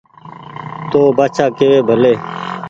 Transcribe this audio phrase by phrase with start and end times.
[0.89, 2.13] تو ن بآڇآ ڪيوي ڀلي